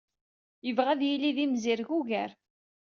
Yebɣa 0.65 0.89
ad 0.93 1.01
yili 1.07 1.31
d 1.35 1.37
imzireg 1.45 1.89
ugar. 1.97 2.31